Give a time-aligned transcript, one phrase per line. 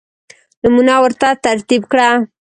[0.61, 2.09] نمونه ورته ترتیب کړه.